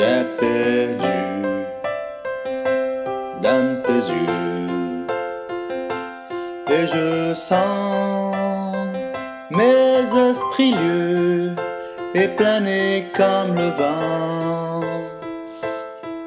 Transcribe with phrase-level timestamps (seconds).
[0.00, 1.18] j'ai perdu
[3.42, 5.04] dans tes yeux
[6.74, 8.34] et je sens
[9.50, 11.54] mes esprits lieux
[12.14, 14.80] et planer comme le vent.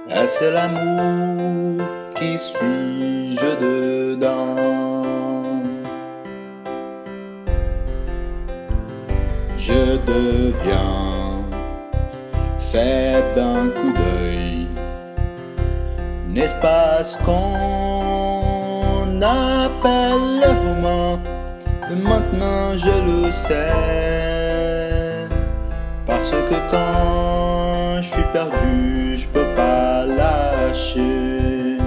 [0.10, 5.04] Est-ce l'amour qui suis-je dedans?
[9.58, 11.13] Je deviens
[12.74, 14.66] fait d'un coup d'œil.
[16.34, 21.20] N'est-ce pas ce qu'on appelle le roman?
[22.10, 23.74] Maintenant je le sais.
[26.08, 31.78] Parce que quand je suis perdu, je peux pas lâcher.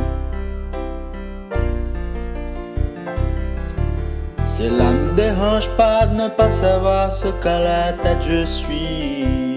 [4.45, 9.56] Cela me dérange pas de ne pas savoir ce qu'à la tête je suis.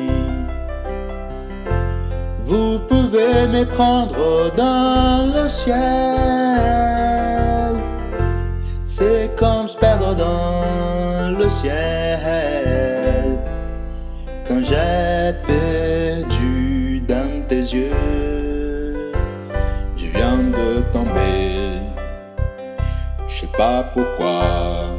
[2.50, 5.78] Vous pouvez me prendre dans le ciel.
[8.86, 13.38] C'est comme se perdre dans le ciel.
[14.48, 19.12] Quand j'ai perdu dans tes yeux,
[19.96, 21.82] je viens de tomber.
[23.28, 24.90] Je sais pas pourquoi.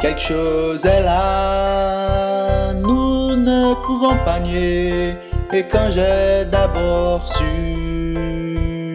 [0.00, 5.14] Quelque chose est là, nous ne pouvons pas nier.
[5.52, 8.94] Et quand j'ai d'abord su,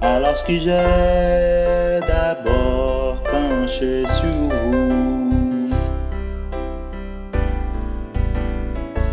[0.00, 5.68] alors ce que j'ai d'abord penché sur vous.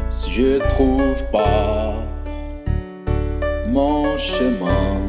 [0.09, 1.95] Si je trouve pas
[3.67, 5.01] mon chemin,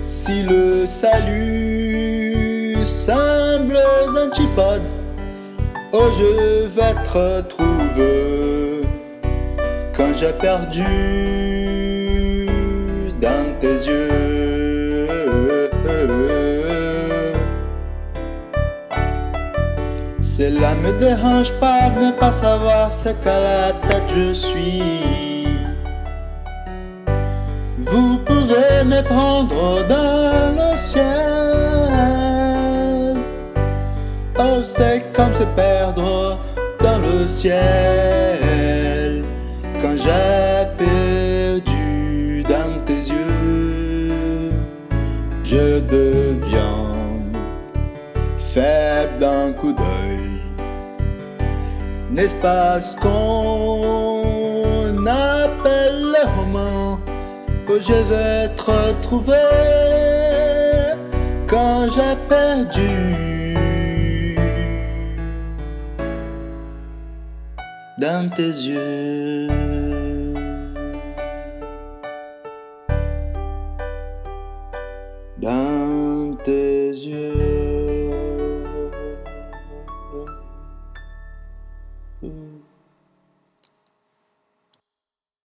[0.00, 3.76] si le salut semble
[4.16, 4.84] antipode,
[5.92, 8.41] oh je vais te retrouver
[9.96, 10.84] quand j'ai perdu
[13.20, 14.12] dans tes yeux.
[20.20, 24.82] Cela me dérange pas de ne pas savoir ce qu'à la tête je suis.
[27.78, 31.04] Vous pouvez me prendre dans le ciel.
[34.38, 36.38] Oh, c'est comme se perdre
[36.80, 38.31] dans le ciel.
[46.02, 47.20] deviens
[48.38, 50.28] faible d'un coup d'œil.
[52.10, 54.16] N'est-ce pas ce qu'on
[55.06, 56.98] appelle le roman
[57.66, 59.50] que je vais te retrouver
[61.46, 62.94] quand j'ai perdu?
[67.98, 69.52] Dans tes yeux?
[76.42, 76.81] te